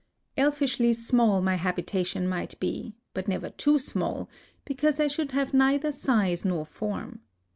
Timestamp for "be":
2.59-2.95